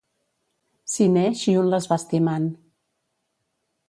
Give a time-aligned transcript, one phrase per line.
[0.93, 2.47] S'hi neix i un les va estimant